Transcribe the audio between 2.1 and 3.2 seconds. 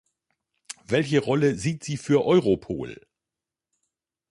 Europol?